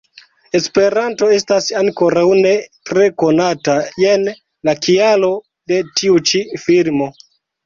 Esperanto 0.59 1.27
estas 1.35 1.67
ankoraŭ 1.81 2.23
ne 2.45 2.53
tre 2.91 3.11
konata, 3.25 3.77
jen 4.05 4.27
la 4.71 4.77
kialo 4.87 5.31
de 5.73 5.81
tiu 6.01 6.19
ĉi 6.33 6.43
filmo. 6.65 7.13